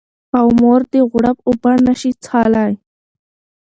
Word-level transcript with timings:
او 0.39 0.47
مور 0.59 0.81
دې 0.91 1.01
غوړپ 1.09 1.37
اوبه 1.47 1.71
نه 1.85 1.93
شي 1.99 2.11
څښلی 2.23 2.73